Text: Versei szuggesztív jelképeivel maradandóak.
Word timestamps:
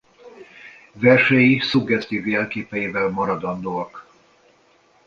Versei 0.93 1.59
szuggesztív 1.59 2.27
jelképeivel 2.27 3.09
maradandóak. 3.09 4.07